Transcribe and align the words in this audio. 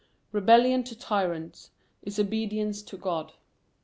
Rebellion 0.31 0.83
to 0.85 0.95
tyrants 0.97 1.69
is 2.01 2.17
obedience 2.17 2.81
to 2.81 2.97
God. 2.97 3.33